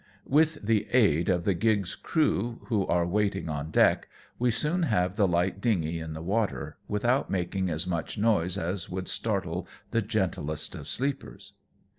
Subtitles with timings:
[0.25, 5.15] With the aid of the gig's crew, who are waiting on deck, we soon have
[5.15, 10.01] the light dingey in the water, without making as much noise as would startle the
[10.01, 11.53] gentlest of sleepers.